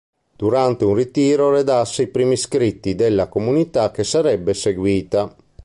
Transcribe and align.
Durante 0.35 0.83
un 0.83 0.95
ritiro 0.95 1.51
redasse 1.51 2.01
i 2.01 2.07
primi 2.07 2.35
scritti 2.35 2.95
della 2.95 3.27
comunità 3.27 3.91
che 3.91 4.03
sarebbe 4.03 4.55
seguita. 4.55 5.35